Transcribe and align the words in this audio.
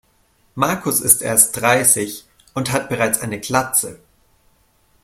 Markus 0.55 0.99
ist 0.99 1.21
erst 1.21 1.61
dreißig 1.61 2.25
und 2.55 2.71
hat 2.71 2.89
bereits 2.89 3.19
eine 3.21 3.39
Glatze. 3.39 3.99